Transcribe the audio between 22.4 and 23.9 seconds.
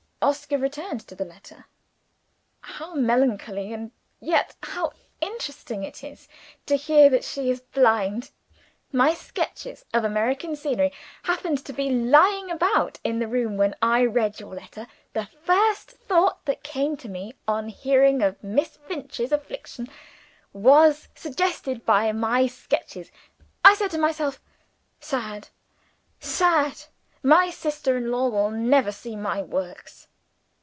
sketches. I said